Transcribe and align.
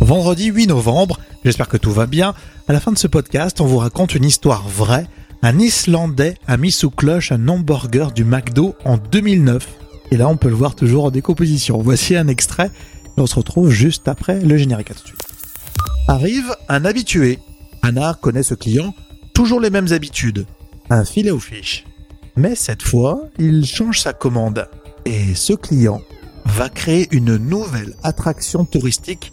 Vendredi 0.00 0.46
8 0.46 0.66
novembre, 0.66 1.20
j'espère 1.44 1.68
que 1.68 1.76
tout 1.76 1.92
va 1.92 2.06
bien. 2.06 2.34
À 2.68 2.72
la 2.72 2.80
fin 2.80 2.92
de 2.92 2.98
ce 2.98 3.06
podcast, 3.06 3.60
on 3.60 3.66
vous 3.66 3.78
raconte 3.78 4.14
une 4.14 4.24
histoire 4.24 4.68
vraie. 4.68 5.06
Un 5.42 5.58
Islandais 5.58 6.36
a 6.46 6.56
mis 6.56 6.72
sous 6.72 6.90
cloche 6.90 7.32
un 7.32 7.48
hamburger 7.48 8.12
du 8.12 8.24
McDo 8.24 8.74
en 8.84 8.96
2009. 8.96 9.66
Et 10.10 10.16
là, 10.16 10.28
on 10.28 10.36
peut 10.36 10.48
le 10.48 10.54
voir 10.54 10.74
toujours 10.74 11.04
en 11.04 11.10
décomposition. 11.10 11.80
Voici 11.80 12.16
un 12.16 12.28
extrait 12.28 12.70
on 13.20 13.26
se 13.26 13.34
retrouve 13.34 13.70
juste 13.70 14.08
après 14.08 14.40
le 14.40 14.56
générique 14.56 14.90
à 14.90 14.94
de 14.94 14.98
suite. 14.98 15.26
Arrive 16.08 16.56
un 16.68 16.84
habitué. 16.84 17.38
Anna 17.82 18.18
connaît 18.20 18.42
ce 18.42 18.54
client, 18.54 18.94
toujours 19.34 19.60
les 19.60 19.70
mêmes 19.70 19.92
habitudes. 19.92 20.46
Un 20.88 21.04
filet 21.04 21.30
aux 21.30 21.40
fiches. 21.40 21.84
Mais 22.36 22.54
cette 22.54 22.82
fois, 22.82 23.22
il 23.38 23.64
change 23.66 24.00
sa 24.00 24.12
commande. 24.12 24.68
Et 25.04 25.34
ce 25.34 25.52
client 25.52 26.02
va 26.46 26.68
créer 26.68 27.08
une 27.10 27.36
nouvelle 27.36 27.94
attraction 28.02 28.64
touristique 28.64 29.32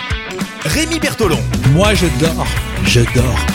Rémi 0.65 0.99
Bertolon. 0.99 1.39
Moi, 1.73 1.93
je 1.95 2.05
dors. 2.19 2.47
Je 2.85 3.01
dors. 3.15 3.45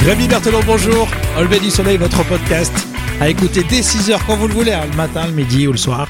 Rémi 0.00 0.28
Berthelon, 0.28 0.60
bonjour. 0.66 1.08
Au 1.38 1.42
lever 1.42 1.60
du 1.60 1.70
soleil, 1.70 1.96
votre 1.96 2.22
podcast. 2.26 2.72
À 3.20 3.28
écouter 3.30 3.64
dès 3.68 3.80
6h 3.80 4.18
quand 4.26 4.36
vous 4.36 4.46
le 4.46 4.52
voulez, 4.52 4.72
hein, 4.72 4.84
le 4.90 4.96
matin, 4.96 5.26
le 5.26 5.32
midi 5.32 5.66
ou 5.66 5.72
le 5.72 5.78
soir. 5.78 6.08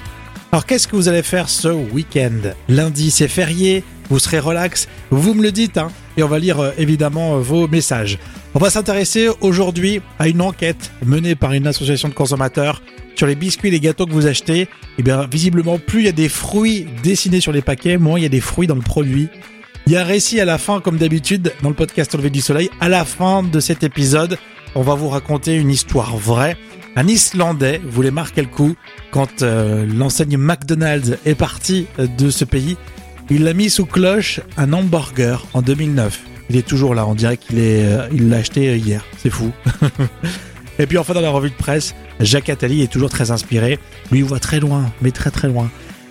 Alors, 0.50 0.66
qu'est-ce 0.66 0.88
que 0.88 0.96
vous 0.96 1.08
allez 1.08 1.22
faire 1.22 1.48
ce 1.48 1.68
week-end? 1.68 2.52
Lundi, 2.68 3.12
c'est 3.12 3.28
férié. 3.28 3.84
Vous 4.08 4.18
serez 4.18 4.40
relax. 4.40 4.88
Vous 5.10 5.32
me 5.32 5.42
le 5.42 5.52
dites, 5.52 5.78
hein, 5.78 5.88
et 6.16 6.24
on 6.24 6.28
va 6.28 6.40
lire 6.40 6.58
euh, 6.58 6.72
évidemment 6.76 7.36
euh, 7.36 7.38
vos 7.38 7.68
messages. 7.68 8.18
On 8.54 8.58
va 8.58 8.68
s'intéresser 8.68 9.28
aujourd'hui 9.40 10.02
à 10.18 10.26
une 10.26 10.42
enquête 10.42 10.90
menée 11.06 11.36
par 11.36 11.52
une 11.52 11.68
association 11.68 12.08
de 12.08 12.14
consommateurs 12.14 12.82
sur 13.14 13.28
les 13.28 13.36
biscuits 13.36 13.68
et 13.68 13.72
les 13.72 13.80
gâteaux 13.80 14.06
que 14.06 14.12
vous 14.12 14.26
achetez. 14.26 14.66
Et 14.98 15.04
bien, 15.04 15.28
visiblement, 15.30 15.78
plus 15.78 16.00
il 16.00 16.06
y 16.06 16.08
a 16.08 16.12
des 16.12 16.28
fruits 16.28 16.88
dessinés 17.04 17.40
sur 17.40 17.52
les 17.52 17.62
paquets, 17.62 17.96
moins 17.96 18.18
il 18.18 18.22
y 18.22 18.26
a 18.26 18.30
des 18.30 18.40
fruits 18.40 18.66
dans 18.66 18.74
le 18.74 18.80
produit. 18.80 19.28
Il 19.86 19.92
y 19.92 19.96
a 19.96 20.02
un 20.02 20.04
récit 20.04 20.40
à 20.40 20.44
la 20.44 20.58
fin, 20.58 20.80
comme 20.80 20.98
d'habitude, 20.98 21.52
dans 21.62 21.68
le 21.68 21.74
podcast 21.74 22.14
Au 22.14 22.18
du 22.18 22.40
soleil. 22.40 22.70
À 22.80 22.88
la 22.88 23.04
fin 23.04 23.42
de 23.42 23.60
cet 23.60 23.82
épisode, 23.82 24.38
on 24.74 24.82
va 24.82 24.94
vous 24.94 25.08
raconter 25.08 25.56
une 25.56 25.70
histoire 25.70 26.16
vraie. 26.16 26.56
Un 26.96 27.08
Islandais 27.08 27.80
voulait 27.84 28.10
marquer 28.10 28.42
le 28.42 28.48
coup 28.48 28.74
quand 29.10 29.42
euh, 29.42 29.86
l'enseigne 29.86 30.36
McDonald's 30.36 31.16
est 31.24 31.34
partie 31.34 31.86
de 31.98 32.30
ce 32.30 32.44
pays. 32.44 32.76
Il 33.30 33.44
l'a 33.44 33.54
mis 33.54 33.70
sous 33.70 33.86
cloche 33.86 34.40
un 34.56 34.72
hamburger 34.72 35.46
en 35.54 35.62
2009. 35.62 36.20
Il 36.50 36.56
est 36.56 36.66
toujours 36.66 36.94
là, 36.94 37.06
on 37.06 37.14
dirait 37.14 37.36
qu'il 37.36 37.58
est, 37.58 37.84
euh, 37.84 38.08
il 38.12 38.28
l'a 38.28 38.38
acheté 38.38 38.76
hier. 38.76 39.04
C'est 39.18 39.30
fou. 39.30 39.52
Et 40.78 40.86
puis 40.86 40.98
enfin 40.98 41.14
dans 41.14 41.20
la 41.20 41.30
revue 41.30 41.50
de 41.50 41.54
presse, 41.54 41.94
Jacques 42.20 42.48
Attali 42.48 42.82
est 42.82 42.90
toujours 42.90 43.10
très 43.10 43.30
inspiré. 43.30 43.78
Lui 44.10 44.20
il 44.20 44.24
voit 44.24 44.40
très 44.40 44.60
loin, 44.60 44.90
mais 45.00 45.10
très 45.10 45.30
très 45.30 45.46
loin. 45.46 45.70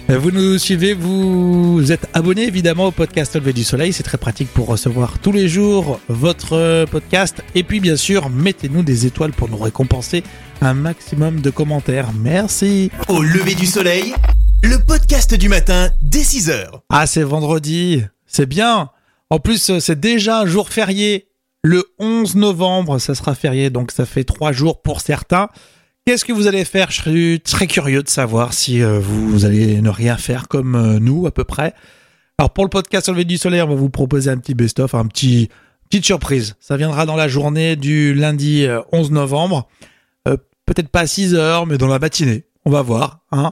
Euh, 0.09 0.17
Vous 0.17 0.31
nous 0.31 0.57
suivez, 0.57 0.93
vous 0.93 1.91
êtes 1.91 2.07
abonné 2.13 2.43
évidemment 2.43 2.87
au 2.87 2.91
podcast 2.91 3.35
Levé 3.35 3.53
du 3.53 3.63
Soleil, 3.63 3.93
c'est 3.93 4.01
très 4.03 4.17
pratique 4.17 4.51
pour 4.51 4.65
recevoir 4.67 5.19
tous 5.19 5.31
les 5.31 5.47
jours 5.47 5.99
votre 6.07 6.53
euh, 6.53 6.85
podcast. 6.87 7.43
Et 7.53 7.63
puis 7.63 7.79
bien 7.79 7.95
sûr, 7.95 8.29
mettez-nous 8.29 8.81
des 8.81 9.05
étoiles 9.05 9.33
pour 9.33 9.49
nous 9.49 9.57
récompenser 9.57 10.23
un 10.61 10.73
maximum 10.73 11.41
de 11.41 11.51
commentaires. 11.51 12.09
Merci. 12.19 12.89
Au 13.07 13.21
lever 13.21 13.53
du 13.53 13.67
soleil, 13.67 14.13
le 14.63 14.77
podcast 14.83 15.35
du 15.35 15.47
matin 15.47 15.89
dès 16.01 16.21
6h. 16.21 16.69
Ah, 16.89 17.05
c'est 17.05 17.23
vendredi, 17.23 18.01
c'est 18.25 18.47
bien. 18.47 18.89
En 19.29 19.39
plus, 19.39 19.69
euh, 19.69 19.79
c'est 19.79 19.99
déjà 19.99 20.39
un 20.39 20.45
jour 20.47 20.69
férié. 20.69 21.27
Le 21.61 21.83
11 21.99 22.35
novembre, 22.35 22.97
ça 22.99 23.13
sera 23.13 23.35
férié, 23.35 23.69
donc 23.69 23.91
ça 23.91 24.05
fait 24.05 24.23
trois 24.23 24.53
jours 24.53 24.81
pour 24.81 25.01
certains. 25.01 25.49
Qu'est-ce 26.09 26.25
que 26.25 26.33
vous 26.33 26.47
allez 26.47 26.65
faire 26.65 26.89
Je 26.89 27.01
serais 27.03 27.37
très 27.37 27.67
curieux 27.67 28.01
de 28.01 28.09
savoir 28.09 28.53
si 28.53 28.81
euh, 28.81 28.97
vous 28.97 29.45
allez 29.45 29.79
ne 29.79 29.91
rien 29.91 30.17
faire 30.17 30.47
comme 30.47 30.73
euh, 30.73 30.97
nous 30.97 31.27
à 31.27 31.31
peu 31.31 31.43
près. 31.43 31.75
Alors 32.39 32.49
pour 32.49 32.63
le 32.63 32.71
podcast 32.71 33.09
lever 33.09 33.25
du 33.25 33.37
soleil, 33.37 33.61
on 33.61 33.67
va 33.67 33.75
vous 33.75 33.91
proposer 33.91 34.31
un 34.31 34.39
petit 34.39 34.55
best-of, 34.55 34.95
un 34.95 35.05
petit 35.05 35.49
petite 35.87 36.05
surprise. 36.05 36.55
Ça 36.59 36.77
viendra 36.77 37.05
dans 37.05 37.15
la 37.15 37.27
journée 37.27 37.75
du 37.75 38.15
lundi 38.15 38.65
euh, 38.65 38.81
11 38.91 39.11
novembre. 39.11 39.69
Euh, 40.27 40.35
Peut-être 40.65 40.89
pas 40.89 41.01
à 41.01 41.05
6 41.05 41.35
heures, 41.35 41.67
mais 41.67 41.77
dans 41.77 41.85
la 41.85 41.99
matinée. 41.99 42.45
On 42.65 42.71
va 42.71 42.81
voir. 42.81 43.19
Hein. 43.31 43.51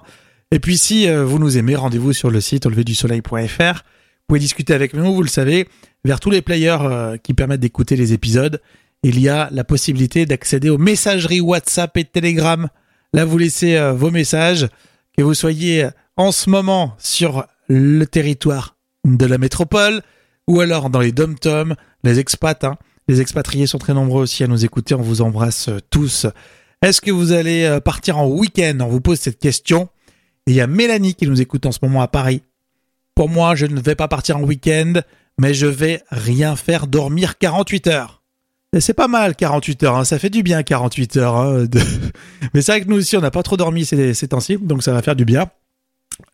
Et 0.50 0.57
puis 0.57 0.79
si 0.79 1.07
vous 1.07 1.38
nous 1.38 1.59
aimez, 1.59 1.75
rendez-vous 1.75 2.12
sur 2.12 2.31
le 2.31 2.41
site 2.41 2.66
auleverdusoleil.fr. 2.66 3.84
Vous 3.84 4.25
pouvez 4.28 4.40
discuter 4.40 4.73
avec 4.73 4.96
nous, 4.96 5.13
vous 5.13 5.22
le 5.22 5.29
savez, 5.29 5.67
vers 6.06 6.19
tous 6.19 6.31
les 6.31 6.41
players 6.41 7.19
qui 7.22 7.35
permettent 7.35 7.59
d'écouter 7.59 7.96
les 7.96 8.13
épisodes. 8.13 8.59
Il 9.07 9.22
y 9.22 9.29
a 9.29 9.47
la 9.53 9.63
possibilité 9.63 10.25
d'accéder 10.25 10.69
aux 10.69 10.78
messageries 10.78 11.40
WhatsApp 11.40 11.95
et 11.95 12.03
Telegram. 12.03 12.68
Là, 13.13 13.23
vous 13.23 13.38
laissez 13.38 13.78
euh, 13.78 13.94
vos 13.94 14.12
messages, 14.12 14.68
que 15.18 15.23
vous 15.23 15.34
soyez 15.34 15.85
euh, 15.85 15.91
en 16.18 16.34
ce 16.34 16.50
moment 16.50 16.94
sur 17.00 17.46
le 17.69 18.03
territoire 18.03 18.75
de 19.06 19.25
la 19.25 19.38
métropole 19.38 20.01
ou 20.46 20.59
alors 20.59 20.90
dans 20.90 21.00
les 21.00 21.13
dom-toms, 21.13 21.73
les 22.03 22.19
expats. 22.19 22.66
hein. 22.66 22.75
Les 23.07 23.22
expatriés 23.22 23.66
sont 23.66 23.78
très 23.78 23.94
nombreux 23.94 24.23
aussi 24.23 24.44
à 24.44 24.47
nous 24.47 24.66
écouter. 24.66 24.94
On 24.94 25.01
vous 25.01 25.22
embrasse 25.22 25.69
euh, 25.69 25.79
tous. 25.90 26.25
Est-ce 26.81 27.00
que 27.00 27.12
vous 27.12 27.31
allez 27.31 27.79
partir 27.85 28.17
en 28.17 28.28
week-end? 28.28 28.78
On 28.81 28.88
vous 28.88 29.00
pose 29.00 29.19
cette 29.22 29.40
question. 29.40 29.88
Il 30.47 30.53
y 30.53 30.59
a 30.59 30.67
Mélanie 30.67 31.16
qui 31.16 31.28
nous 31.28 31.40
écoute 31.41 31.66
en 31.66 31.72
ce 31.72 31.79
moment 31.81 32.01
à 32.01 32.09
Paris. 32.09 32.44
Pour 33.16 33.29
moi, 33.29 33.56
je 33.56 33.67
ne 33.67 33.79
vais 33.79 33.96
pas 33.96 34.09
partir 34.09 34.35
en 34.35 34.44
week-end, 34.44 34.96
mais 35.40 35.53
je 35.53 35.66
vais 35.66 36.03
rien 36.12 36.57
faire, 36.57 36.88
dormir 36.88 37.38
48 37.38 37.88
heures. 37.88 38.16
C'est 38.79 38.94
pas 38.94 39.07
mal 39.07 39.35
48 39.35 39.83
heures, 39.83 39.95
hein, 39.95 40.03
ça 40.03 40.19
fait 40.19 40.29
du 40.29 40.44
bien 40.44 40.61
48 40.61 41.17
heures. 41.17 41.35
hein, 41.35 41.66
Mais 42.53 42.61
c'est 42.61 42.73
vrai 42.73 42.81
que 42.81 42.88
nous 42.89 42.97
aussi, 42.97 43.16
on 43.17 43.22
n'a 43.22 43.31
pas 43.31 43.44
trop 43.44 43.57
dormi 43.57 43.85
ces, 43.85 44.13
ces 44.13 44.28
temps-ci, 44.28 44.57
donc 44.57 44.83
ça 44.83 44.91
va 44.94 45.01
faire 45.01 45.16
du 45.16 45.25
bien. 45.25 45.50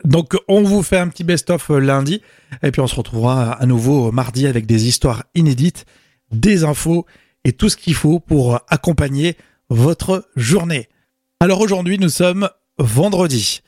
Donc 0.04 0.36
on 0.48 0.64
vous 0.64 0.82
fait 0.82 0.98
un 0.98 1.08
petit 1.10 1.24
best-of 1.24 1.70
euh, 1.70 1.80
lundi, 1.80 2.22
et 2.64 2.72
puis 2.72 2.82
on 2.82 2.88
se 2.88 2.96
retrouvera 2.96 3.52
à 3.52 3.66
nouveau 3.66 4.12
mardi 4.12 4.48
avec 4.48 4.66
des 4.66 4.88
histoires 4.88 5.24
inédites, 5.36 5.86
des 6.32 6.64
infos 6.64 7.06
et 7.44 7.54
tout 7.54 7.70
ce 7.70 7.78
qu'il 7.78 7.94
faut 7.94 8.20
pour 8.20 8.60
accompagner 8.70 9.38
votre 9.70 10.28
journée. 10.36 10.90
Alors 11.40 11.62
aujourd'hui, 11.62 12.00
nous 12.00 12.10
sommes 12.10 12.50
vendredi. 12.78 13.62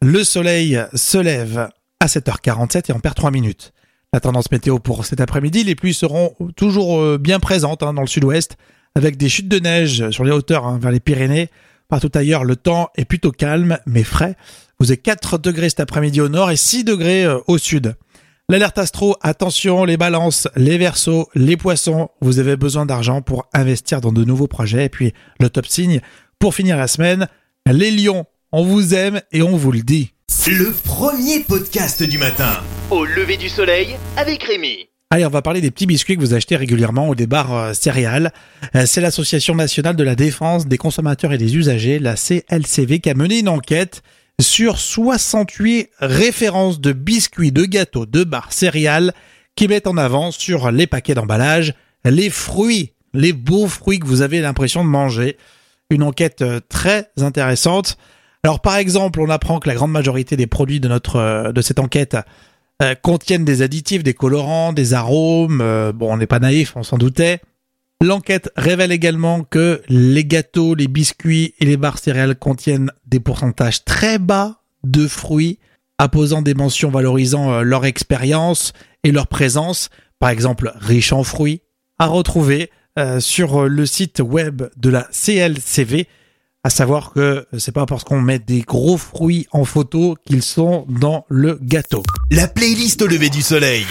Le 0.00 0.22
soleil 0.24 0.80
se 0.94 1.18
lève 1.18 1.68
à 2.00 2.06
7h47 2.06 2.90
et 2.90 2.92
on 2.94 3.00
perd 3.00 3.14
3 3.14 3.30
minutes. 3.30 3.72
La 4.14 4.20
tendance 4.20 4.50
météo 4.50 4.78
pour 4.78 5.06
cet 5.06 5.22
après-midi, 5.22 5.64
les 5.64 5.74
pluies 5.74 5.94
seront 5.94 6.34
toujours 6.54 7.00
euh, 7.00 7.16
bien 7.16 7.40
présentes 7.40 7.82
hein, 7.82 7.94
dans 7.94 8.02
le 8.02 8.06
sud-ouest, 8.06 8.58
avec 8.94 9.16
des 9.16 9.30
chutes 9.30 9.48
de 9.48 9.58
neige 9.58 10.10
sur 10.10 10.22
les 10.22 10.32
hauteurs 10.32 10.66
hein, 10.66 10.78
vers 10.78 10.90
les 10.90 11.00
Pyrénées. 11.00 11.48
Partout 11.88 12.10
ailleurs, 12.12 12.44
le 12.44 12.56
temps 12.56 12.90
est 12.94 13.06
plutôt 13.06 13.32
calme, 13.32 13.78
mais 13.86 14.02
frais. 14.02 14.36
Vous 14.78 14.90
avez 14.90 14.98
4 14.98 15.38
degrés 15.38 15.70
cet 15.70 15.80
après-midi 15.80 16.20
au 16.20 16.28
nord 16.28 16.50
et 16.50 16.56
6 16.56 16.84
degrés 16.84 17.24
euh, 17.24 17.38
au 17.46 17.56
sud. 17.56 17.94
L'alerte 18.50 18.76
astro, 18.76 19.16
attention, 19.22 19.86
les 19.86 19.96
balances, 19.96 20.46
les 20.56 20.76
versos, 20.76 21.30
les 21.34 21.56
poissons, 21.56 22.10
vous 22.20 22.38
avez 22.38 22.56
besoin 22.56 22.84
d'argent 22.84 23.22
pour 23.22 23.48
investir 23.54 24.02
dans 24.02 24.12
de 24.12 24.24
nouveaux 24.24 24.46
projets. 24.46 24.84
Et 24.84 24.88
puis 24.90 25.14
le 25.40 25.48
top 25.48 25.64
signe, 25.64 26.02
pour 26.38 26.54
finir 26.54 26.76
la 26.76 26.86
semaine, 26.86 27.28
les 27.64 27.90
lions, 27.90 28.26
on 28.52 28.64
vous 28.64 28.94
aime 28.94 29.20
et 29.32 29.42
on 29.42 29.56
vous 29.56 29.72
le 29.72 29.80
dit. 29.80 30.12
Le 30.46 30.72
premier 30.72 31.40
podcast 31.40 32.02
du 32.02 32.18
matin. 32.18 32.62
Au 32.90 33.04
lever 33.04 33.36
du 33.36 33.48
soleil 33.48 33.96
avec 34.16 34.42
Rémi. 34.42 34.88
Allez, 35.10 35.26
on 35.26 35.30
va 35.30 35.42
parler 35.42 35.60
des 35.60 35.70
petits 35.70 35.86
biscuits 35.86 36.16
que 36.16 36.20
vous 36.20 36.34
achetez 36.34 36.56
régulièrement 36.56 37.08
ou 37.08 37.14
des 37.14 37.26
barres 37.26 37.54
euh, 37.54 37.72
céréales. 37.74 38.32
Euh, 38.74 38.84
C'est 38.86 39.00
l'Association 39.00 39.54
nationale 39.54 39.96
de 39.96 40.04
la 40.04 40.14
défense 40.14 40.66
des 40.66 40.78
consommateurs 40.78 41.32
et 41.32 41.38
des 41.38 41.56
usagers, 41.56 41.98
la 41.98 42.14
CLCV, 42.14 43.00
qui 43.00 43.10
a 43.10 43.14
mené 43.14 43.40
une 43.40 43.48
enquête 43.48 44.02
sur 44.40 44.78
68 44.78 45.90
références 46.00 46.80
de 46.80 46.92
biscuits, 46.92 47.52
de 47.52 47.64
gâteaux, 47.64 48.06
de 48.06 48.24
barres 48.24 48.52
céréales 48.52 49.12
qui 49.54 49.68
mettent 49.68 49.86
en 49.86 49.98
avant 49.98 50.30
sur 50.30 50.70
les 50.70 50.86
paquets 50.86 51.14
d'emballage 51.14 51.74
les 52.04 52.30
fruits, 52.30 52.92
les 53.14 53.32
beaux 53.32 53.68
fruits 53.68 53.98
que 53.98 54.06
vous 54.06 54.22
avez 54.22 54.40
l'impression 54.40 54.84
de 54.84 54.88
manger. 54.88 55.36
Une 55.90 56.02
enquête 56.02 56.42
euh, 56.42 56.60
très 56.68 57.10
intéressante. 57.20 57.98
Alors 58.44 58.60
par 58.60 58.76
exemple, 58.76 59.20
on 59.20 59.28
apprend 59.30 59.60
que 59.60 59.68
la 59.68 59.76
grande 59.76 59.92
majorité 59.92 60.36
des 60.36 60.48
produits 60.48 60.80
de 60.80 60.88
notre 60.88 61.16
euh, 61.16 61.52
de 61.52 61.60
cette 61.60 61.78
enquête 61.78 62.16
euh, 62.82 62.96
contiennent 62.96 63.44
des 63.44 63.62
additifs, 63.62 64.02
des 64.02 64.14
colorants, 64.14 64.72
des 64.72 64.94
arômes. 64.94 65.60
euh, 65.60 65.92
bon, 65.92 66.12
on 66.12 66.16
n'est 66.16 66.26
pas 66.26 66.40
naïf, 66.40 66.72
on 66.74 66.82
s'en 66.82 66.98
doutait. 66.98 67.40
L'enquête 68.00 68.50
révèle 68.56 68.90
également 68.90 69.44
que 69.44 69.80
les 69.88 70.24
gâteaux, 70.24 70.74
les 70.74 70.88
biscuits 70.88 71.54
et 71.60 71.66
les 71.66 71.76
barres 71.76 72.00
céréales 72.00 72.34
contiennent 72.34 72.90
des 73.06 73.20
pourcentages 73.20 73.84
très 73.84 74.18
bas 74.18 74.62
de 74.82 75.06
fruits, 75.06 75.60
apposant 75.98 76.42
des 76.42 76.54
mentions 76.54 76.90
valorisant 76.90 77.62
leur 77.62 77.84
expérience 77.84 78.72
et 79.04 79.12
leur 79.12 79.28
présence, 79.28 79.88
par 80.18 80.30
exemple 80.30 80.72
riche 80.74 81.12
en 81.12 81.22
fruits, 81.22 81.62
à 82.00 82.06
retrouver 82.06 82.70
sur 83.20 83.68
le 83.68 83.86
site 83.86 84.18
web 84.18 84.64
de 84.76 84.90
la 84.90 85.06
CLCV. 85.12 86.08
À 86.64 86.70
savoir 86.70 87.12
que 87.12 87.44
c'est 87.58 87.72
pas 87.72 87.86
parce 87.86 88.04
qu'on 88.04 88.20
met 88.20 88.38
des 88.38 88.60
gros 88.60 88.96
fruits 88.96 89.48
en 89.50 89.64
photo 89.64 90.14
qu'ils 90.24 90.44
sont 90.44 90.86
dans 90.88 91.24
le 91.28 91.58
gâteau. 91.60 92.04
La 92.30 92.46
playlist 92.46 93.02
au 93.02 93.08
lever 93.08 93.30
du 93.30 93.42
soleil. 93.42 93.84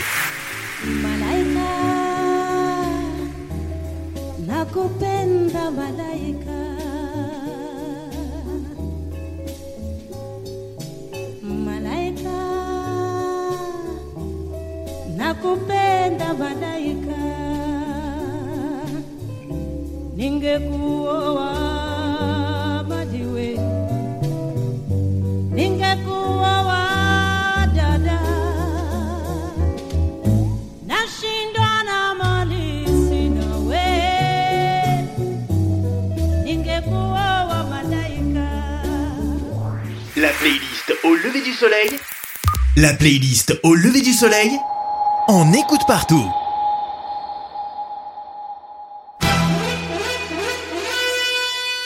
Nakupenda 15.17 16.33
malaika. 16.33 17.21
Ningekuoa 20.15 21.70
lever 41.31 41.43
du 41.43 41.53
soleil. 41.53 41.89
La 42.77 42.93
playlist 42.93 43.57
au 43.63 43.73
lever 43.73 44.01
du 44.01 44.11
soleil. 44.11 44.51
On 45.27 45.53
écoute 45.53 45.81
partout. 45.87 46.25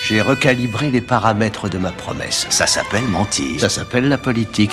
J'ai 0.07 0.21
recalibré 0.21 0.89
les 0.89 1.01
paramètres 1.01 1.69
de 1.69 1.77
ma 1.77 1.91
promesse. 1.91 2.47
Ça 2.49 2.67
s'appelle 2.67 3.03
mentir. 3.03 3.59
Ça 3.59 3.69
s'appelle 3.69 4.07
la 4.07 4.17
politique. 4.17 4.71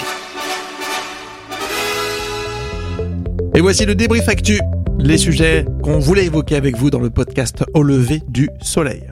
Et 3.54 3.60
voici 3.60 3.84
le 3.84 3.94
débrief 3.94 4.28
actu, 4.28 4.58
les 4.98 5.18
sujets 5.18 5.66
qu'on 5.82 5.98
voulait 5.98 6.26
évoquer 6.26 6.56
avec 6.56 6.76
vous 6.76 6.90
dans 6.90 7.00
le 7.00 7.10
podcast 7.10 7.64
Au 7.74 7.82
lever 7.82 8.22
du 8.28 8.48
soleil. 8.62 9.02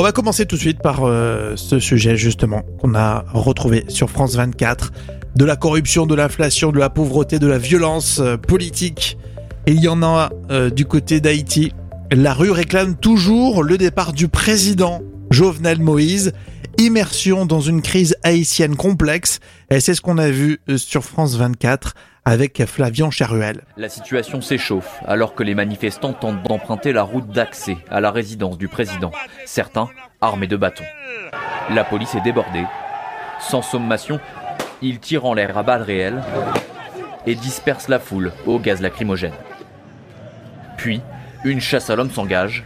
On 0.00 0.02
va 0.02 0.12
commencer 0.12 0.46
tout 0.46 0.56
de 0.56 0.60
suite 0.62 0.80
par 0.80 1.04
euh, 1.04 1.56
ce 1.56 1.78
sujet 1.78 2.16
justement 2.16 2.62
qu'on 2.80 2.94
a 2.94 3.26
retrouvé 3.34 3.84
sur 3.88 4.08
France 4.08 4.34
24, 4.34 4.92
de 5.36 5.44
la 5.44 5.56
corruption, 5.56 6.06
de 6.06 6.14
l'inflation, 6.14 6.72
de 6.72 6.78
la 6.78 6.88
pauvreté, 6.88 7.38
de 7.38 7.46
la 7.46 7.58
violence 7.58 8.18
euh, 8.18 8.38
politique. 8.38 9.18
Et 9.66 9.72
il 9.72 9.80
y 9.82 9.88
en 9.88 10.02
a 10.02 10.30
euh, 10.50 10.70
du 10.70 10.86
côté 10.86 11.20
d'Haïti. 11.20 11.74
La 12.10 12.32
rue 12.32 12.50
réclame 12.50 12.96
toujours 12.96 13.62
le 13.62 13.76
départ 13.76 14.14
du 14.14 14.28
président 14.28 15.02
Jovenel 15.30 15.80
Moïse. 15.80 16.32
Immersion 16.78 17.44
dans 17.44 17.60
une 17.60 17.82
crise 17.82 18.16
haïtienne 18.22 18.76
complexe. 18.76 19.38
Et 19.70 19.80
c'est 19.80 19.92
ce 19.92 20.00
qu'on 20.00 20.16
a 20.16 20.30
vu 20.30 20.60
euh, 20.70 20.78
sur 20.78 21.04
France 21.04 21.36
24 21.36 21.94
avec 22.24 22.64
Flavian 22.66 23.10
Charuel. 23.10 23.62
La 23.76 23.88
situation 23.88 24.40
s'échauffe 24.40 25.00
alors 25.06 25.34
que 25.34 25.42
les 25.42 25.54
manifestants 25.54 26.12
tentent 26.12 26.42
d'emprunter 26.42 26.92
la 26.92 27.02
route 27.02 27.28
d'accès 27.28 27.76
à 27.90 28.00
la 28.00 28.10
résidence 28.10 28.58
du 28.58 28.68
président, 28.68 29.10
certains 29.46 29.88
armés 30.20 30.46
de 30.46 30.56
bâtons. 30.56 30.84
La 31.70 31.84
police 31.84 32.14
est 32.14 32.20
débordée. 32.20 32.64
Sans 33.40 33.62
sommation, 33.62 34.20
ils 34.82 34.98
tirent 34.98 35.24
en 35.24 35.34
l'air 35.34 35.56
à 35.56 35.62
balles 35.62 35.82
réelles 35.82 36.22
et 37.26 37.34
dispersent 37.34 37.88
la 37.88 37.98
foule 37.98 38.32
au 38.46 38.58
gaz 38.58 38.80
lacrymogène. 38.80 39.34
Puis, 40.76 41.00
une 41.44 41.60
chasse 41.60 41.90
à 41.90 41.96
l'homme 41.96 42.10
s'engage. 42.10 42.64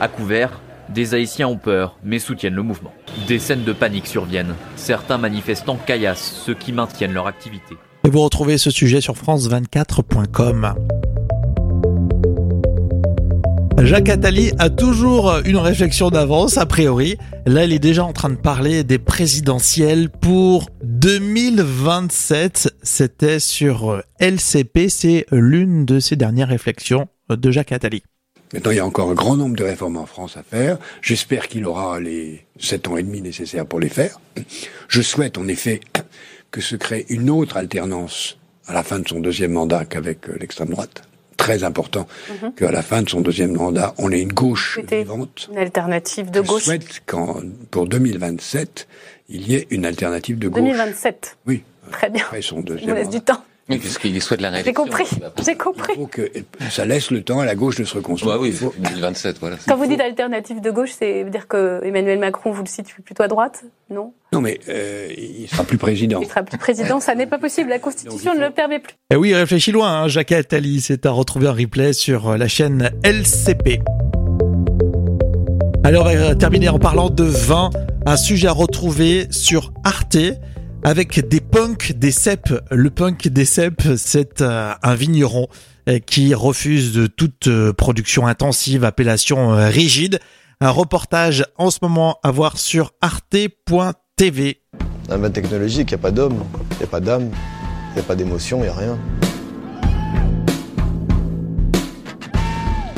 À 0.00 0.08
couvert, 0.08 0.60
des 0.88 1.14
Haïtiens 1.14 1.48
ont 1.48 1.56
peur 1.56 1.96
mais 2.02 2.18
soutiennent 2.18 2.54
le 2.54 2.62
mouvement. 2.62 2.92
Des 3.26 3.38
scènes 3.38 3.64
de 3.64 3.72
panique 3.72 4.06
surviennent. 4.06 4.54
Certains 4.76 5.18
manifestants 5.18 5.78
caillassent 5.86 6.42
ceux 6.44 6.54
qui 6.54 6.72
maintiennent 6.72 7.12
leur 7.12 7.26
activité. 7.26 7.76
Et 8.06 8.08
vous 8.08 8.20
retrouvez 8.20 8.56
ce 8.56 8.70
sujet 8.70 9.00
sur 9.00 9.14
france24.com. 9.14 10.74
Jacques 13.78 14.08
Attali 14.08 14.52
a 14.60 14.70
toujours 14.70 15.40
une 15.44 15.56
réflexion 15.56 16.10
d'avance, 16.10 16.56
a 16.56 16.66
priori. 16.66 17.16
Là, 17.46 17.64
il 17.64 17.72
est 17.72 17.80
déjà 17.80 18.04
en 18.04 18.12
train 18.12 18.28
de 18.30 18.36
parler 18.36 18.84
des 18.84 18.98
présidentielles 18.98 20.08
pour 20.08 20.70
2027. 20.84 22.76
C'était 22.80 23.40
sur 23.40 24.00
LCP. 24.20 24.88
C'est 24.88 25.26
l'une 25.32 25.84
de 25.84 25.98
ses 25.98 26.14
dernières 26.14 26.48
réflexions 26.48 27.08
de 27.28 27.50
Jacques 27.50 27.72
Attali. 27.72 28.04
Maintenant, 28.54 28.70
il 28.70 28.76
y 28.76 28.80
a 28.80 28.86
encore 28.86 29.10
un 29.10 29.14
grand 29.14 29.36
nombre 29.36 29.56
de 29.56 29.64
réformes 29.64 29.96
en 29.96 30.06
France 30.06 30.36
à 30.36 30.44
faire. 30.44 30.78
J'espère 31.02 31.48
qu'il 31.48 31.66
aura 31.66 31.98
les 31.98 32.46
sept 32.60 32.86
ans 32.86 32.96
et 32.96 33.02
demi 33.02 33.20
nécessaires 33.20 33.66
pour 33.66 33.80
les 33.80 33.88
faire. 33.88 34.20
Je 34.86 35.02
souhaite 35.02 35.38
en 35.38 35.48
effet 35.48 35.80
que 36.50 36.60
se 36.60 36.76
crée 36.76 37.06
une 37.08 37.30
autre 37.30 37.56
alternance 37.56 38.38
à 38.66 38.72
la 38.72 38.82
fin 38.82 38.98
de 38.98 39.08
son 39.08 39.20
deuxième 39.20 39.52
mandat 39.52 39.84
qu'avec 39.84 40.28
euh, 40.28 40.36
l'extrême 40.40 40.70
droite. 40.70 41.02
Très 41.36 41.64
important 41.64 42.08
qu'à 42.56 42.70
la 42.72 42.82
fin 42.82 43.02
de 43.02 43.08
son 43.10 43.20
deuxième 43.20 43.52
mandat, 43.52 43.94
on 43.98 44.10
ait 44.10 44.20
une 44.22 44.32
gauche 44.32 44.80
vivante. 44.90 45.48
Une 45.52 45.58
alternative 45.58 46.30
de 46.30 46.42
Je 46.42 46.48
gauche. 46.48 46.62
souhaite 46.64 47.02
qu'en 47.04 47.40
pour 47.70 47.86
2027, 47.86 48.88
il 49.28 49.46
y 49.48 49.54
ait 49.54 49.66
une 49.70 49.84
alternative 49.84 50.38
de 50.38 50.48
gauche. 50.48 50.62
2027. 50.62 51.36
Oui. 51.46 51.62
Très 51.92 52.08
bien. 52.10 52.24
Après 52.24 52.40
son 52.42 52.60
Je 52.60 52.62
deuxième 52.62 52.88
vous 52.90 52.94
laisse 52.96 53.04
mandat. 53.06 53.18
du 53.18 53.24
temps. 53.24 53.44
Oui, 53.68 53.78
puisqu'il 53.78 54.22
souhaite 54.22 54.40
la 54.40 54.50
J'ai 54.50 54.56
réélection. 54.58 54.84
compris. 54.84 55.04
pas- 55.20 55.42
J'ai 55.44 55.52
Il 55.52 55.56
compris. 55.58 55.94
faut 55.96 56.06
que 56.06 56.30
ça 56.70 56.84
laisse 56.84 57.10
le 57.10 57.22
temps 57.22 57.40
à 57.40 57.44
la 57.44 57.56
gauche 57.56 57.74
de 57.76 57.84
se 57.84 57.94
reconstruire. 57.96 58.36
Ouais, 58.36 58.42
oui, 58.42 58.48
Il 58.50 58.54
faut- 58.54 58.72
2027, 58.78 59.38
voilà. 59.40 59.56
Quand 59.66 59.76
vous 59.76 59.86
dites 59.88 60.00
alternative 60.00 60.60
de 60.60 60.70
gauche, 60.70 60.90
c'est 60.96 61.24
dire 61.24 61.48
que 61.48 61.80
Emmanuel 61.84 62.20
Macron, 62.20 62.52
vous 62.52 62.62
le 62.62 62.68
situez 62.68 63.02
plutôt 63.02 63.24
à 63.24 63.28
droite 63.28 63.64
Non? 63.90 64.12
Non, 64.32 64.40
mais 64.40 64.60
euh, 64.68 65.08
il 65.18 65.48
sera 65.48 65.64
plus 65.64 65.78
président. 65.78 66.20
Il 66.22 66.28
sera 66.28 66.44
plus 66.44 66.58
président. 66.58 67.00
Ça 67.00 67.16
n'est 67.16 67.26
pas 67.26 67.38
possible. 67.38 67.68
La 67.70 67.80
Constitution 67.80 68.32
Donc, 68.32 68.40
ne 68.40 68.46
le 68.46 68.52
permet 68.52 68.78
plus. 68.78 68.94
Et 69.10 69.16
oui, 69.16 69.34
réfléchis 69.34 69.72
loin, 69.72 70.02
hein, 70.02 70.08
Jacques 70.08 70.30
Attali. 70.32 70.80
C'est 70.80 71.04
à 71.04 71.10
retrouver 71.10 71.48
en 71.48 71.52
replay 71.54 71.92
sur 71.92 72.36
la 72.38 72.46
chaîne 72.46 72.90
LCP. 73.02 73.80
Alors, 75.84 76.06
on 76.06 76.16
va 76.16 76.34
terminer 76.34 76.68
en 76.68 76.78
parlant 76.78 77.10
de 77.10 77.24
vin. 77.24 77.70
Un 78.06 78.16
sujet 78.16 78.46
à 78.48 78.52
retrouver 78.52 79.26
sur 79.30 79.72
Arte 79.84 80.16
avec 80.86 81.28
des 81.28 81.40
punks, 81.40 81.94
des 81.94 82.12
cèpes. 82.12 82.54
Le 82.70 82.90
punk 82.90 83.26
des 83.26 83.44
cèpes, 83.44 83.82
c'est 83.96 84.40
euh, 84.40 84.72
un 84.80 84.94
vigneron 84.94 85.48
euh, 85.88 85.98
qui 85.98 86.32
refuse 86.32 86.92
de 86.92 87.08
toute 87.08 87.48
euh, 87.48 87.72
production 87.72 88.28
intensive, 88.28 88.84
appellation 88.84 89.48
rigide. 89.68 90.20
Un 90.60 90.70
reportage 90.70 91.44
en 91.58 91.70
ce 91.70 91.78
moment 91.82 92.20
à 92.22 92.30
voir 92.30 92.56
sur 92.56 92.92
arte.tv. 93.00 94.62
Un 95.10 95.16
vin 95.16 95.30
technologique, 95.30 95.90
il 95.90 95.94
n'y 95.94 96.00
a 96.00 96.02
pas 96.02 96.12
d'homme, 96.12 96.44
il 96.70 96.76
n'y 96.76 96.84
a 96.84 96.86
pas 96.86 97.00
d'âme, 97.00 97.30
il 97.90 97.94
n'y 97.94 98.00
a 98.00 98.04
pas 98.04 98.14
d'émotion, 98.14 98.58
il 98.58 98.62
n'y 98.62 98.68
a 98.68 98.74
rien. 98.74 98.96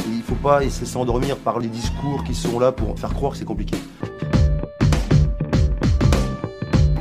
Il 0.06 0.18
ne 0.18 0.22
faut 0.22 0.34
pas 0.34 0.62
essayer 0.62 0.84
de 0.84 0.90
s'endormir 0.90 1.38
par 1.38 1.58
les 1.58 1.68
discours 1.68 2.22
qui 2.24 2.34
sont 2.34 2.60
là 2.60 2.70
pour 2.70 2.98
faire 2.98 3.14
croire 3.14 3.32
que 3.32 3.38
c'est 3.38 3.46
compliqué. 3.46 3.78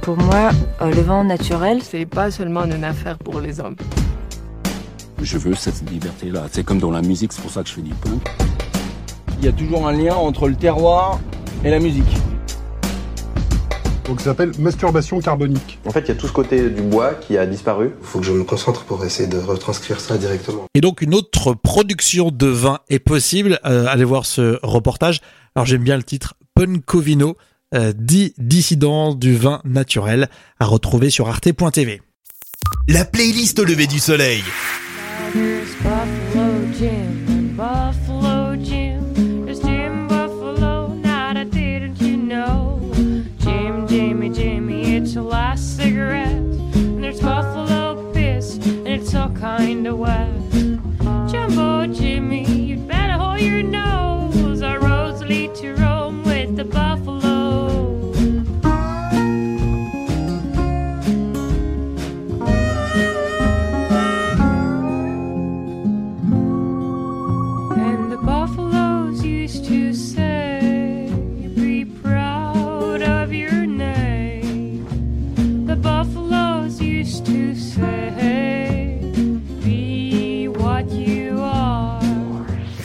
Pour 0.08 0.16
moi, 0.16 0.52
euh, 0.80 0.90
le 0.90 1.02
vin 1.02 1.26
naturel, 1.26 1.82
C'est 1.84 2.06
pas 2.06 2.32
seulement 2.32 2.64
une 2.64 2.86
affaire 2.86 3.18
pour 3.18 3.42
les 3.42 3.60
hommes. 3.60 3.76
Je 5.22 5.38
veux 5.38 5.54
cette 5.54 5.82
liberté-là. 5.92 6.46
C'est 6.50 6.64
comme 6.64 6.80
dans 6.80 6.92
la 6.92 7.02
musique, 7.02 7.34
c'est 7.34 7.42
pour 7.42 7.52
ça 7.52 7.62
que 7.62 7.68
je 7.68 7.74
fais 7.74 7.82
du 7.82 7.94
punk. 7.94 8.26
Il 9.38 9.44
y 9.44 9.50
a 9.50 9.52
toujours 9.52 9.86
un 9.86 9.92
lien 9.92 10.16
entre 10.16 10.48
le 10.48 10.56
terroir 10.56 11.20
et 11.66 11.70
la 11.70 11.80
musique. 11.80 12.08
Donc 14.06 14.22
ça 14.22 14.28
s'appelle 14.28 14.54
masturbation 14.60 15.20
carbonique. 15.20 15.78
En 15.86 15.92
fait, 15.92 16.00
il 16.00 16.08
y 16.08 16.12
a 16.12 16.16
tout 16.16 16.28
ce 16.28 16.32
côté 16.32 16.70
du 16.70 16.84
bois 16.84 17.14
qui 17.16 17.38
a 17.38 17.46
disparu. 17.46 17.92
Il 18.00 18.08
faut 18.08 18.20
que 18.20 18.26
je 18.26 18.32
me 18.32 18.46
concentre 18.46 18.86
pour 18.86 19.04
essayer 19.04 19.28
de 19.28 19.38
retranscrire 19.40 20.00
ça 20.00 20.18
directement. 20.18 20.68
Et 20.74 20.80
donc 20.80 21.02
une 21.02 21.16
autre 21.16 21.54
production 21.54 22.32
de 22.32 22.48
vin 22.48 22.80
est 22.90 23.00
possible. 23.00 23.60
Euh, 23.66 23.88
allez 23.90 24.06
voir 24.06 24.26
ce 24.26 24.58
reportage. 24.64 25.20
Alors 25.54 25.66
j'aime 25.66 25.84
bien 25.84 25.98
le 25.98 26.04
titre 26.04 26.36
Puncovino, 26.56 27.32
euh, 27.32 27.34
10 27.74 28.34
dissidents 28.38 29.14
du 29.14 29.36
vin 29.36 29.62
naturel 29.66 30.30
à 30.60 30.66
retrouver 30.66 31.10
sur 31.10 31.28
arte.tv. 31.28 32.02
La 32.88 33.06
playlist 33.06 33.60
au 33.60 33.66
lever 33.66 33.88
du 33.88 34.00
soleil. 34.00 34.44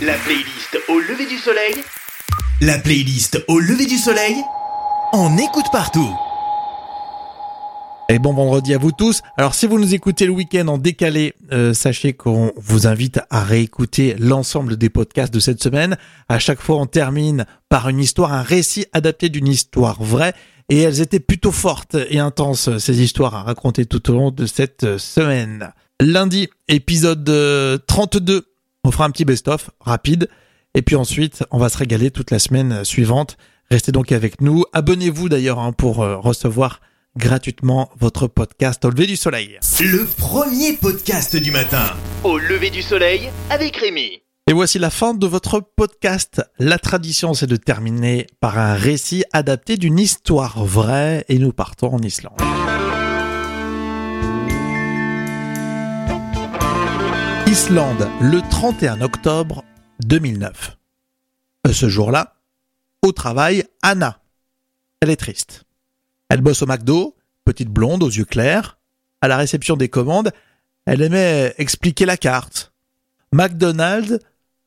La 0.01 0.15
playlist 0.15 0.79
au 0.89 0.99
lever 1.01 1.27
du 1.27 1.37
soleil. 1.37 1.75
La 2.61 2.79
playlist 2.79 3.45
au 3.49 3.59
lever 3.59 3.87
du 3.87 3.99
soleil. 3.99 4.37
On 5.13 5.37
écoute 5.37 5.67
partout. 5.71 6.11
Bon 8.19 8.35
vendredi 8.35 8.75
à 8.75 8.79
vous 8.79 8.93
tous. 8.93 9.23
Alors 9.39 9.55
si 9.55 9.67
vous 9.67 9.79
nous 9.79 9.95
écoutez 9.95 10.27
le 10.27 10.33
week-end 10.33 10.69
en 10.69 10.77
décalé, 10.77 11.35
euh, 11.51 11.73
sachez 11.73 12.13
qu'on 12.13 12.53
vous 12.57 12.87
invite 12.87 13.21
à 13.31 13.43
réécouter 13.43 14.15
l'ensemble 14.19 14.77
des 14.77 14.91
podcasts 14.91 15.33
de 15.33 15.41
cette 15.41 15.63
semaine. 15.63 15.97
À 16.29 16.39
chaque 16.39 16.61
fois, 16.61 16.77
on 16.77 16.87
termine 16.87 17.47
par 17.69 17.89
une 17.89 17.99
histoire, 17.99 18.33
un 18.33 18.43
récit 18.43 18.87
adapté 18.93 19.29
d'une 19.29 19.49
histoire 19.49 20.03
vraie. 20.03 20.35
Et 20.69 20.81
elles 20.81 21.01
étaient 21.01 21.21
plutôt 21.21 21.53
fortes 21.53 21.97
et 22.11 22.19
intenses, 22.19 22.77
ces 22.79 23.03
histoires 23.03 23.35
à 23.35 23.43
raconter 23.43 23.87
tout 23.87 24.11
au 24.11 24.15
long 24.15 24.31
de 24.31 24.47
cette 24.47 24.99
semaine. 24.99 25.73
Lundi, 26.01 26.49
épisode 26.69 27.29
euh, 27.29 27.79
32. 27.87 28.47
On 28.85 28.91
fera 28.91 29.07
un 29.07 29.11
petit 29.11 29.25
best-of 29.25 29.71
rapide. 29.81 30.29
Et 30.75 30.83
puis 30.83 30.97
ensuite, 30.97 31.45
on 31.51 31.59
va 31.59 31.69
se 31.69 31.79
régaler 31.79 32.11
toute 32.11 32.31
la 32.31 32.39
semaine 32.39 32.85
suivante. 32.85 33.37
Restez 33.71 33.91
donc 33.91 34.13
avec 34.13 34.41
nous. 34.41 34.65
Abonnez-vous 34.73 35.29
d'ailleurs 35.29 35.59
hein, 35.59 35.73
pour 35.73 36.03
euh, 36.03 36.17
recevoir 36.17 36.81
gratuitement 37.17 37.91
votre 37.99 38.27
podcast 38.27 38.85
au 38.85 38.91
lever 38.91 39.07
du 39.07 39.17
soleil. 39.17 39.59
Le 39.81 40.07
premier 40.07 40.73
podcast 40.75 41.37
du 41.37 41.51
matin 41.51 41.85
Au 42.25 42.39
lever 42.39 42.71
du 42.71 42.83
soleil 42.83 43.31
avec 43.51 43.77
Rémi. 43.77 44.23
Et 44.49 44.53
voici 44.53 44.79
la 44.79 44.91
fin 44.91 45.15
de 45.15 45.27
votre 45.27 45.61
podcast. 45.61 46.43
La 46.59 46.79
tradition, 46.79 47.33
c'est 47.35 47.47
de 47.47 47.57
terminer 47.57 48.27
par 48.41 48.59
un 48.59 48.75
récit 48.75 49.25
adapté 49.33 49.77
d'une 49.77 49.99
histoire 49.99 50.65
vraie 50.65 51.25
et 51.29 51.39
nous 51.39 51.53
partons 51.53 51.95
en 51.95 51.99
Islande. 52.01 52.41
Islande, 57.47 58.09
le 58.21 58.41
31 58.51 59.03
octobre 59.03 59.63
2009. 60.05 60.79
Euh, 61.67 61.73
Ce 61.73 61.89
jour-là, 61.89 62.37
au 63.03 63.13
travail, 63.13 63.65
Anna. 63.83 64.21
Elle 65.01 65.11
est 65.11 65.17
triste. 65.17 65.65
Elle 66.33 66.41
bosse 66.41 66.63
au 66.63 66.67
McDo, 66.67 67.15
petite 67.45 67.69
blonde 67.69 68.03
aux 68.03 68.09
yeux 68.09 68.25
clairs. 68.25 68.79
À 69.21 69.29
la 69.29 69.37
réception 69.37 69.77
des 69.77 69.91
commandes, 69.91 70.33
elle 70.87 71.03
aimait 71.03 71.55
expliquer 71.59 72.07
la 72.07 72.17
carte. 72.17 72.73
McDonald's 73.33 74.19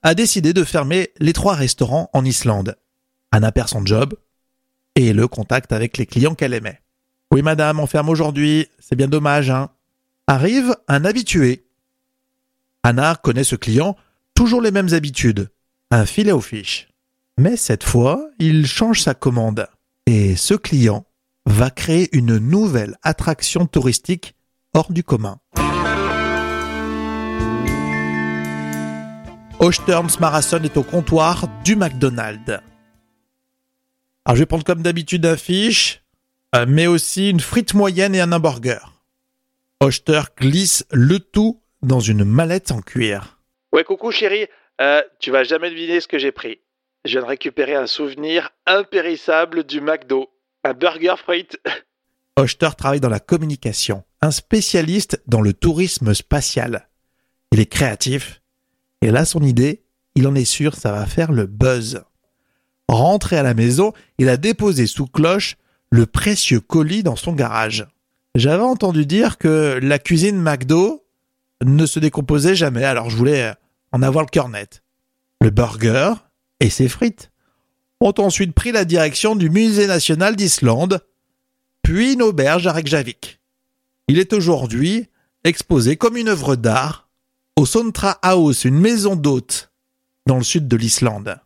a 0.03 0.13
décidé 0.13 0.53
de 0.53 0.63
fermer 0.63 1.09
les 1.17 1.33
trois 1.33 1.55
restaurants 1.55 2.11
en 2.13 2.23
Islande. 2.23 2.77
Anna 3.31 3.51
perd 3.51 3.69
son 3.69 3.83
job 3.83 4.13
et 4.93 5.11
le 5.11 5.27
contact 5.27 5.71
avec 5.71 5.97
les 5.97 6.05
clients 6.05 6.35
qu'elle 6.35 6.53
aimait. 6.53 6.81
Oui 7.33 7.41
madame, 7.41 7.79
on 7.79 7.87
ferme 7.87 8.09
aujourd'hui, 8.09 8.67
c'est 8.77 8.95
bien 8.95 9.07
dommage, 9.07 9.49
hein. 9.49 9.71
Arrive 10.27 10.75
un 10.87 11.03
habitué. 11.03 11.65
Anna 12.83 13.15
connaît 13.15 13.43
ce 13.43 13.55
client, 13.55 13.95
toujours 14.35 14.61
les 14.61 14.69
mêmes 14.69 14.93
habitudes. 14.93 15.49
Un 15.89 16.05
filet 16.05 16.31
aux 16.31 16.41
fiches. 16.41 16.89
Mais 17.39 17.57
cette 17.57 17.83
fois, 17.83 18.29
il 18.37 18.67
change 18.67 19.01
sa 19.01 19.15
commande. 19.15 19.67
Et 20.05 20.35
ce 20.35 20.53
client 20.53 21.07
va 21.45 21.69
créer 21.69 22.09
une 22.15 22.37
nouvelle 22.37 22.97
attraction 23.03 23.65
touristique 23.67 24.35
hors 24.73 24.91
du 24.91 25.03
commun. 25.03 25.39
Osterns 29.59 30.19
Marathon 30.19 30.63
est 30.63 30.77
au 30.77 30.83
comptoir 30.83 31.47
du 31.63 31.75
McDonald's. 31.75 32.59
Alors 34.25 34.35
je 34.35 34.41
vais 34.41 34.45
prendre 34.45 34.65
comme 34.65 34.81
d'habitude 34.81 35.25
un 35.25 35.37
fiche, 35.37 36.01
euh, 36.55 36.65
mais 36.67 36.87
aussi 36.87 37.29
une 37.29 37.39
frite 37.39 37.73
moyenne 37.73 38.15
et 38.15 38.21
un 38.21 38.31
hamburger. 38.31 38.93
Oster 39.79 40.21
glisse 40.37 40.85
le 40.91 41.19
tout 41.19 41.61
dans 41.81 41.99
une 41.99 42.23
mallette 42.23 42.71
en 42.71 42.81
cuir. 42.81 43.39
Ouais, 43.71 43.83
coucou 43.83 44.11
chérie, 44.11 44.47
euh, 44.81 45.01
tu 45.19 45.31
vas 45.31 45.43
jamais 45.43 45.69
deviner 45.69 46.01
ce 46.01 46.07
que 46.07 46.17
j'ai 46.17 46.31
pris. 46.31 46.59
Je 47.05 47.11
viens 47.11 47.21
de 47.21 47.27
récupérer 47.27 47.75
un 47.75 47.87
souvenir 47.87 48.49
impérissable 48.65 49.63
du 49.63 49.79
McDo. 49.79 50.29
Un 50.65 50.73
burger 50.73 51.13
frites. 51.23 51.59
Oster 52.37 52.69
travaille 52.75 52.99
dans 52.99 53.07
la 53.07 53.19
communication, 53.19 54.03
un 54.21 54.31
spécialiste 54.31 55.21
dans 55.27 55.41
le 55.41 55.53
tourisme 55.53 56.15
spatial. 56.15 56.89
Il 57.51 57.59
est 57.59 57.67
créatif, 57.67 58.41
et 59.03 59.11
là 59.11 59.25
son 59.25 59.43
idée, 59.43 59.83
il 60.15 60.27
en 60.27 60.33
est 60.33 60.43
sûr, 60.43 60.73
ça 60.73 60.91
va 60.91 61.05
faire 61.05 61.31
le 61.31 61.45
buzz. 61.45 62.01
Rentré 62.89 63.37
à 63.37 63.43
la 63.43 63.53
maison, 63.53 63.93
il 64.17 64.27
a 64.27 64.37
déposé 64.37 64.87
sous 64.87 65.05
cloche 65.05 65.55
le 65.91 66.07
précieux 66.07 66.61
colis 66.61 67.03
dans 67.03 67.15
son 67.15 67.33
garage. 67.33 67.85
J'avais 68.33 68.63
entendu 68.63 69.05
dire 69.05 69.37
que 69.37 69.79
la 69.83 69.99
cuisine 69.99 70.41
McDo 70.41 71.05
ne 71.63 71.85
se 71.85 71.99
décomposait 71.99 72.55
jamais, 72.55 72.85
alors 72.85 73.11
je 73.11 73.17
voulais 73.17 73.53
en 73.91 74.01
avoir 74.01 74.25
le 74.25 74.31
cœur 74.31 74.49
net. 74.49 74.81
Le 75.41 75.51
burger 75.51 76.13
et 76.59 76.71
ses 76.71 76.89
frites 76.89 77.29
ont 78.01 78.13
ensuite 78.17 78.53
pris 78.53 78.71
la 78.71 78.85
direction 78.85 79.35
du 79.35 79.49
Musée 79.49 79.87
national 79.87 80.35
d'Islande, 80.35 81.01
puis 81.81 82.13
une 82.13 82.21
auberge 82.21 82.67
à 82.67 82.73
Reykjavik. 82.73 83.39
Il 84.07 84.19
est 84.19 84.33
aujourd'hui 84.33 85.07
exposé 85.43 85.95
comme 85.95 86.17
une 86.17 86.29
œuvre 86.29 86.55
d'art 86.55 87.09
au 87.55 87.65
Sontra 87.65 88.19
House, 88.21 88.65
une 88.65 88.79
maison 88.79 89.15
d'hôtes 89.15 89.71
dans 90.25 90.37
le 90.37 90.43
sud 90.43 90.67
de 90.67 90.75
l'Islande. 90.75 91.39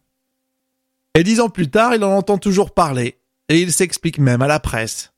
Et 1.16 1.24
dix 1.24 1.40
ans 1.40 1.50
plus 1.50 1.70
tard, 1.70 1.94
il 1.94 2.04
en 2.04 2.16
entend 2.16 2.38
toujours 2.38 2.72
parler, 2.72 3.20
et 3.50 3.62
il 3.62 3.72
s'explique 3.72 4.20
même 4.20 4.42
à 4.42 4.48
la 4.48 4.60
presse. 4.60 5.12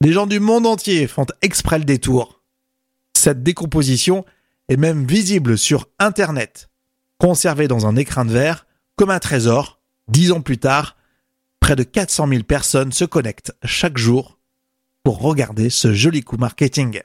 Les 0.00 0.12
gens 0.12 0.26
du 0.26 0.40
monde 0.40 0.66
entier 0.66 1.06
font 1.06 1.26
exprès 1.42 1.78
le 1.78 1.84
détour. 1.84 2.40
Cette 3.14 3.42
décomposition 3.42 4.24
est 4.68 4.78
même 4.78 5.06
visible 5.06 5.58
sur 5.58 5.88
Internet, 5.98 6.70
conservée 7.18 7.68
dans 7.68 7.86
un 7.86 7.96
écrin 7.96 8.24
de 8.24 8.32
verre 8.32 8.66
comme 8.96 9.10
un 9.10 9.18
trésor. 9.18 9.79
Dix 10.10 10.32
ans 10.32 10.40
plus 10.40 10.58
tard, 10.58 10.96
près 11.60 11.76
de 11.76 11.84
400 11.84 12.26
000 12.26 12.42
personnes 12.42 12.90
se 12.90 13.04
connectent 13.04 13.52
chaque 13.62 13.96
jour 13.96 14.38
pour 15.04 15.20
regarder 15.20 15.70
ce 15.70 15.94
joli 15.94 16.24
coup 16.24 16.36
marketing. 16.36 17.00